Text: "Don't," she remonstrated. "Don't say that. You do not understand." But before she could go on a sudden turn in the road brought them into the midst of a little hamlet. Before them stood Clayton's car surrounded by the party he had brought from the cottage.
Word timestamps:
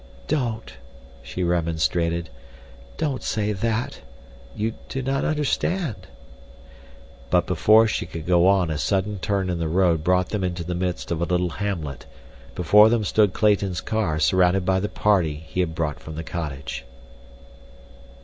"Don't," 0.27 0.77
she 1.21 1.43
remonstrated. 1.43 2.31
"Don't 2.97 3.21
say 3.21 3.51
that. 3.53 4.01
You 4.55 4.73
do 4.89 5.03
not 5.03 5.23
understand." 5.23 6.07
But 7.29 7.45
before 7.45 7.85
she 7.85 8.07
could 8.07 8.25
go 8.25 8.47
on 8.47 8.71
a 8.71 8.79
sudden 8.79 9.19
turn 9.19 9.47
in 9.47 9.59
the 9.59 9.67
road 9.67 10.03
brought 10.03 10.29
them 10.29 10.43
into 10.43 10.63
the 10.63 10.73
midst 10.73 11.11
of 11.11 11.21
a 11.21 11.25
little 11.25 11.49
hamlet. 11.49 12.07
Before 12.55 12.89
them 12.89 13.03
stood 13.03 13.33
Clayton's 13.33 13.79
car 13.81 14.17
surrounded 14.17 14.65
by 14.65 14.79
the 14.79 14.89
party 14.89 15.35
he 15.35 15.59
had 15.59 15.75
brought 15.75 15.99
from 15.99 16.15
the 16.15 16.23
cottage. 16.23 16.83